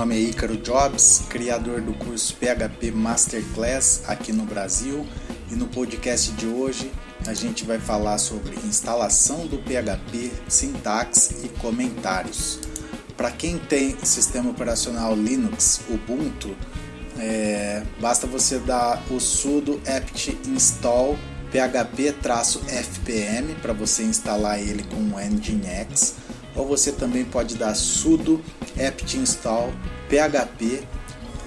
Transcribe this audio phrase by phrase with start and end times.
[0.00, 5.06] nome é Ícaro Jobs, criador do curso PHP Masterclass aqui no Brasil.
[5.50, 6.90] E no podcast de hoje
[7.26, 12.60] a gente vai falar sobre instalação do PHP, sintaxe e comentários.
[13.14, 16.56] Para quem tem sistema operacional Linux, Ubuntu,
[17.18, 21.18] é, basta você dar o sudo apt install
[21.52, 22.54] php-fpm
[23.60, 28.42] para você instalar ele com o nginx ou você também pode dar sudo
[28.78, 29.72] apt install
[30.08, 30.82] php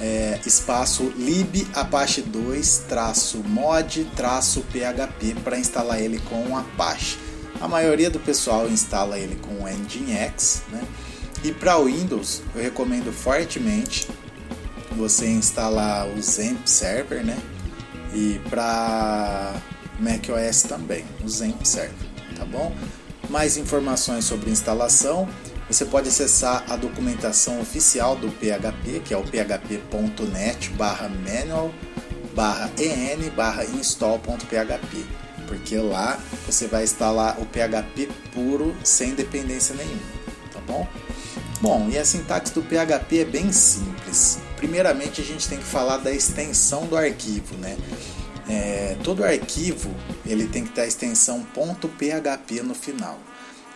[0.00, 7.18] é, espaço lib apache 2 traço mod traço php para instalar ele com Apache.
[7.60, 10.82] A maioria do pessoal instala ele com Nginx, né?
[11.42, 14.08] E para Windows eu recomendo fortemente
[14.96, 17.38] você instalar o Zemp Server, né?
[18.12, 19.54] E para
[19.98, 22.74] macOS também, o Zemp Server, tá bom?
[23.28, 25.28] Mais informações sobre instalação,
[25.68, 31.72] você pode acessar a documentação oficial do PHP, que é o php.net barra manual
[32.34, 35.06] barra en barra install.php,
[35.46, 40.02] porque lá você vai instalar o PHP puro sem dependência nenhuma,
[40.52, 40.86] tá bom?
[41.60, 44.38] Bom, e a sintaxe do PHP é bem simples.
[44.56, 47.76] Primeiramente a gente tem que falar da extensão do arquivo, né?
[48.48, 49.94] É, todo arquivo
[50.26, 53.18] ele tem que ter a extensão .php no final.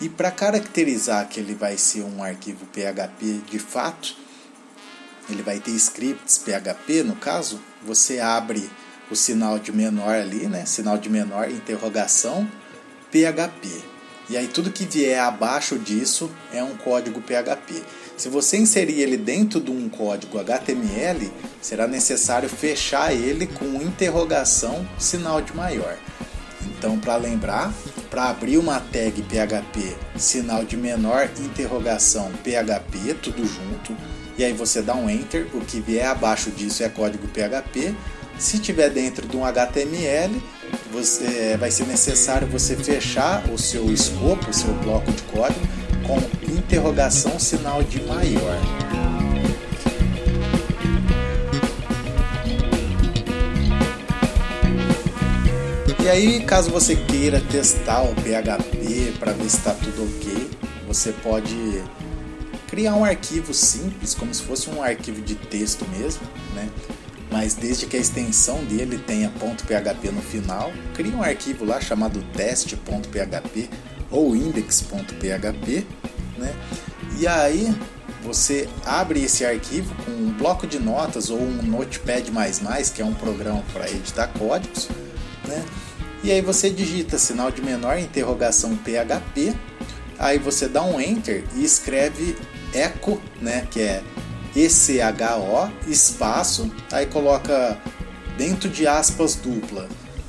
[0.00, 4.14] E para caracterizar que ele vai ser um arquivo PHP de fato,
[5.28, 8.70] ele vai ter scripts PHP, no caso, você abre
[9.10, 10.64] o sinal de menor ali, né?
[10.64, 12.48] Sinal de menor, interrogação,
[13.10, 13.82] PHP.
[14.30, 17.82] E aí tudo que vier abaixo disso é um código PHP.
[18.18, 24.84] Se você inserir ele dentro de um código HTML, será necessário fechar ele com interrogação,
[24.98, 25.96] sinal de maior.
[26.66, 27.72] Então, para lembrar,
[28.10, 33.96] para abrir uma tag PHP, sinal de menor interrogação PHP, tudo junto,
[34.36, 37.94] e aí você dá um enter, o que vier abaixo disso é código PHP.
[38.36, 40.42] Se tiver dentro de um HTML,
[40.90, 45.66] você, vai ser necessário você fechar o seu escopo, o seu bloco de código,
[46.04, 48.58] com interrogação sinal de maior.
[56.08, 60.50] E aí, caso você queira testar o PHP para ver se está tudo ok,
[60.86, 61.82] você pode
[62.66, 66.22] criar um arquivo simples, como se fosse um arquivo de texto mesmo,
[66.54, 66.66] né?
[67.30, 72.22] Mas desde que a extensão dele tenha .php no final, cria um arquivo lá chamado
[72.32, 73.68] teste.php
[74.10, 75.86] ou index.php,
[76.38, 76.54] né?
[77.18, 77.74] E aí
[78.22, 82.22] você abre esse arquivo com um bloco de notas ou um Notepad++,
[82.94, 84.88] que é um programa para editar códigos,
[85.46, 85.64] né?
[86.22, 89.54] E aí você digita sinal de menor interrogação PHP,
[90.18, 92.36] aí você dá um enter e escreve
[92.74, 94.02] echo, né, que é
[94.56, 97.78] ECHO espaço, aí coloca
[98.36, 99.88] dentro de aspas dupla,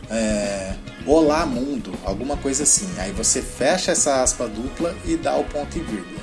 [0.09, 2.89] é, Olá mundo, alguma coisa assim.
[2.97, 6.19] Aí você fecha essa aspa dupla e dá o ponto e vírgula.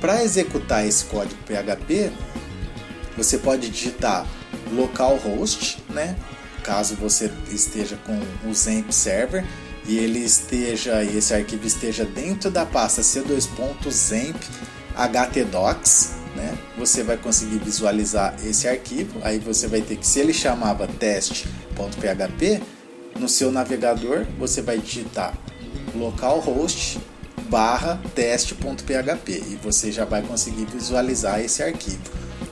[0.00, 2.12] Para executar esse código PHP,
[3.16, 4.26] você pode digitar
[4.72, 6.16] localhost, né?
[6.68, 9.42] caso você esteja com o Zemp Server
[9.86, 14.36] e ele esteja, esse arquivo esteja dentro da pasta c2.zemp
[14.94, 16.58] htdocs, né?
[16.76, 19.18] Você vai conseguir visualizar esse arquivo.
[19.22, 22.60] Aí você vai ter que, se ele chamava teste.php,
[23.18, 25.36] no seu navegador você vai digitar
[25.94, 26.98] localhost
[27.48, 32.02] barra teste.php e você já vai conseguir visualizar esse arquivo.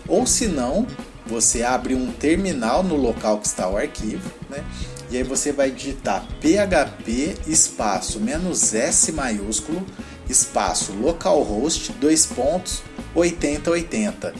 [0.09, 0.87] Ou se não,
[1.27, 4.65] você abre um terminal no local que está o arquivo, né?
[5.10, 9.84] E aí você vai digitar php espaço menos s maiúsculo
[10.28, 12.83] espaço localhost dois pontos
[13.15, 14.34] 8080.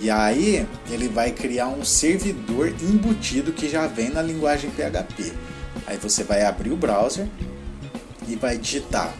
[0.00, 5.32] E aí ele vai criar um servidor embutido que já vem na linguagem PHP.
[5.86, 7.26] Aí você vai abrir o browser
[8.28, 9.12] e vai digitar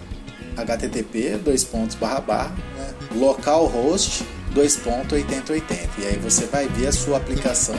[0.57, 2.95] http dois pontos barra barra né?
[3.15, 4.25] localhost
[4.55, 7.77] 2.8080 e aí você vai ver a sua aplicação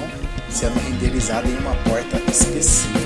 [0.49, 2.99] sendo renderizada em uma porta específica.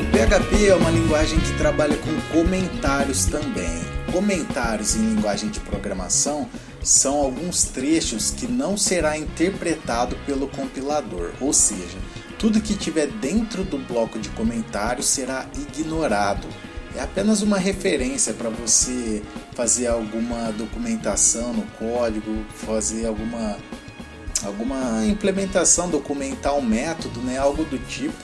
[0.00, 3.93] O PHP é uma linguagem que trabalha com comentários também.
[4.14, 6.48] Comentários em linguagem de programação
[6.80, 11.98] são alguns trechos que não será interpretado pelo compilador, ou seja,
[12.38, 16.46] tudo que tiver dentro do bloco de comentários será ignorado.
[16.94, 19.20] É apenas uma referência para você
[19.52, 23.56] fazer alguma documentação no código, fazer alguma,
[24.44, 27.36] alguma implementação, documentar um método, né?
[27.36, 28.14] algo do tipo.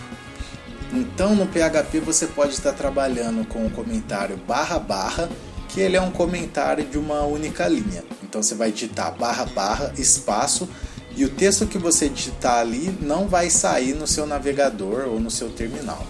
[0.92, 5.28] Então no PHP você pode estar trabalhando com o comentário barra barra,
[5.72, 8.05] que ele é um comentário de uma única linha.
[8.22, 10.69] Então você vai digitar barra barra espaço
[11.17, 15.31] e o texto que você digitar ali não vai sair no seu navegador ou no
[15.31, 16.05] seu terminal.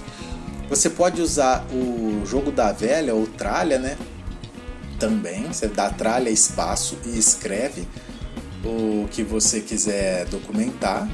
[0.68, 3.96] Você pode usar o jogo da velha ou tralha, né?
[4.98, 7.88] Também, você dá tralha espaço e escreve
[8.64, 11.08] o que você quiser documentar.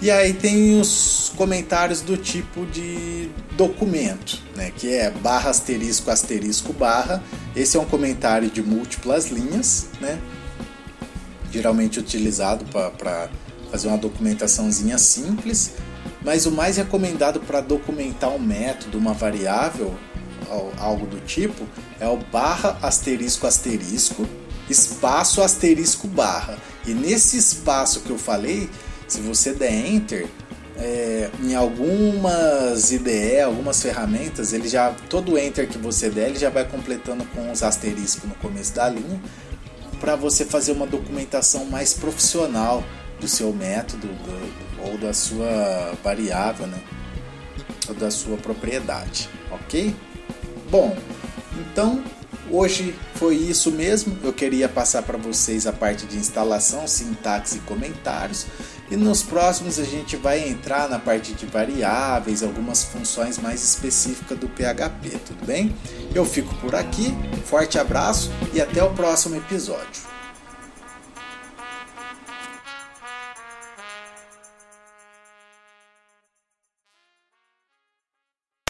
[0.00, 6.72] E aí tem os comentários do tipo de documento, né, que é barra asterisco asterisco
[6.72, 7.22] barra.
[7.54, 10.20] Esse é um comentário de múltiplas linhas, né,
[11.50, 13.30] geralmente utilizado para
[13.70, 15.72] fazer uma documentaçãozinha simples,
[16.22, 19.94] mas o mais recomendado para documentar um método, uma variável,
[20.78, 21.66] algo do tipo,
[21.98, 24.26] é o barra asterisco asterisco
[24.68, 26.58] espaço asterisco barra.
[26.86, 28.68] E nesse espaço que eu falei,
[29.06, 30.26] se você der enter,
[30.78, 36.50] é, em algumas IDE, algumas ferramentas, ele já todo enter que você der, ele já
[36.50, 39.20] vai completando com os asteriscos no começo da linha,
[40.00, 42.84] para você fazer uma documentação mais profissional
[43.18, 46.78] do seu método do, ou da sua variável, né?
[47.88, 49.94] Ou da sua propriedade, ok?
[50.70, 50.96] Bom,
[51.54, 52.02] então
[52.48, 54.16] Hoje foi isso mesmo.
[54.22, 58.46] Eu queria passar para vocês a parte de instalação, sintaxe e comentários.
[58.90, 64.38] E nos próximos a gente vai entrar na parte de variáveis, algumas funções mais específicas
[64.38, 65.74] do PHP, tudo bem?
[66.14, 67.12] Eu fico por aqui,
[67.44, 70.15] forte abraço e até o próximo episódio.